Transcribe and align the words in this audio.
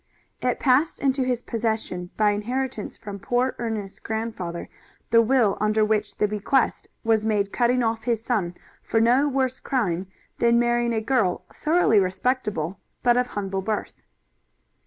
It 0.41 0.59
passed 0.59 0.99
into 0.99 1.21
his 1.21 1.43
possession 1.43 2.09
by 2.17 2.31
inheritance 2.31 2.97
from 2.97 3.19
poor 3.19 3.53
Ernest's 3.59 3.99
grandfather, 3.99 4.67
the 5.11 5.21
will 5.21 5.59
under 5.61 5.85
which 5.85 6.15
the 6.17 6.27
bequest 6.27 6.87
was 7.03 7.23
made 7.23 7.53
cutting 7.53 7.83
off 7.83 8.05
his 8.05 8.25
son 8.25 8.55
for 8.81 8.99
no 8.99 9.27
worse 9.27 9.59
a 9.59 9.61
crime 9.61 10.07
than 10.39 10.57
marrying 10.57 10.93
a 10.95 11.01
girl 11.01 11.45
thoroughly 11.53 11.99
respectable, 11.99 12.79
but 13.03 13.15
of 13.15 13.27
humble 13.27 13.61
birth. 13.61 14.01